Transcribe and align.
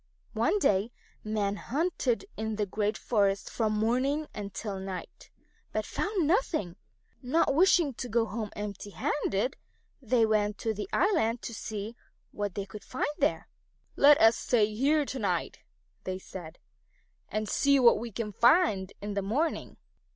One 0.33 0.57
day 0.57 0.91
men 1.23 1.57
hunted 1.57 2.25
in 2.35 2.55
the 2.55 2.65
great 2.65 2.97
forest 2.97 3.51
from 3.51 3.73
morning 3.73 4.25
until 4.33 4.79
night, 4.79 5.29
but 5.71 5.85
found 5.85 6.25
nothing. 6.25 6.75
Not 7.21 7.53
wishing 7.53 7.93
to 7.93 8.09
go 8.09 8.25
home 8.25 8.49
empty 8.55 8.89
handed, 8.89 9.57
they 10.01 10.25
went 10.25 10.57
to 10.57 10.73
the 10.73 10.89
island 10.91 11.43
to 11.43 11.53
see 11.53 11.95
what 12.31 12.55
they 12.55 12.65
could 12.65 12.83
find 12.83 13.05
there. 13.19 13.47
"Let 13.95 14.19
us 14.19 14.35
stay 14.35 14.73
here 14.73 15.05
to 15.05 15.19
night," 15.19 15.59
they 16.03 16.17
said, 16.17 16.57
"and 17.29 17.47
see 17.47 17.79
what 17.79 17.99
we 17.99 18.11
can 18.11 18.31
find 18.31 18.91
in 19.03 19.13
the 19.13 19.21
morning." 19.21 19.77